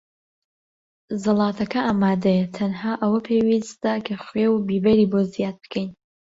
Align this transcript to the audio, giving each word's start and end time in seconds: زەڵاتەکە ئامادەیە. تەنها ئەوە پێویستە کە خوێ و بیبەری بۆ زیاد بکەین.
زەڵاتەکە 1.23 1.79
ئامادەیە. 1.85 2.45
تەنها 2.55 2.93
ئەوە 3.01 3.19
پێویستە 3.27 3.93
کە 4.05 4.15
خوێ 4.25 4.45
و 4.49 4.57
بیبەری 4.69 5.09
بۆ 5.11 5.19
زیاد 5.33 5.55
بکەین. 5.63 5.89